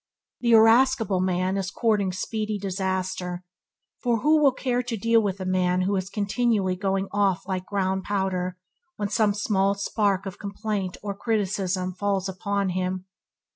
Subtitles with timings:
[0.39, 3.43] The irascible man is courting speedy disaster,
[4.01, 8.01] for who will care to deal with a man who continually going off like ground
[8.05, 8.57] powder
[8.95, 13.05] when some small spark of complaint or criticism falls upon him!